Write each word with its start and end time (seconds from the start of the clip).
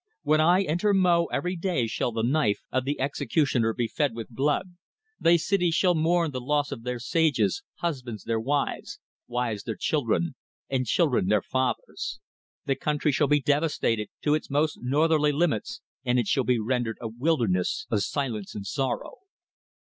When 0.23 0.41
I 0.41 0.63
enter 0.63 0.95
Mo 0.95 1.25
every 1.25 1.55
day 1.55 1.85
shall 1.85 2.11
the 2.11 2.23
knife 2.23 2.61
of 2.71 2.85
the 2.85 2.99
executioner 2.99 3.71
be 3.71 3.87
fed 3.87 4.15
with 4.15 4.29
blood; 4.29 4.75
thy 5.19 5.35
cities 5.35 5.75
shall 5.75 5.93
mourn 5.93 6.31
the 6.31 6.41
loss 6.41 6.71
of 6.71 6.81
their 6.81 6.97
sages, 6.97 7.61
husbands 7.75 8.23
their 8.23 8.39
wives, 8.39 8.99
wives 9.27 9.61
their 9.61 9.75
children, 9.75 10.33
and 10.71 10.87
children 10.87 11.27
their 11.27 11.43
fathers. 11.43 12.19
The 12.65 12.75
country 12.75 13.11
shall 13.11 13.27
be 13.27 13.41
devastated 13.43 14.07
to 14.23 14.33
its 14.33 14.49
most 14.49 14.79
northerly 14.81 15.31
limits 15.31 15.81
and 16.03 16.17
it 16.17 16.25
shall 16.25 16.45
be 16.45 16.57
rendered 16.57 16.97
a 16.99 17.07
wilderness 17.07 17.85
of 17.91 18.01
silence 18.01 18.55
and 18.55 18.65
sorrow." 18.65 19.17